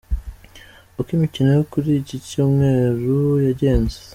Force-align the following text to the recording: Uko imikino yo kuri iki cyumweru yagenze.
Uko 0.99 1.09
imikino 1.17 1.49
yo 1.57 1.63
kuri 1.71 1.89
iki 2.01 2.15
cyumweru 2.27 3.15
yagenze. 3.45 3.97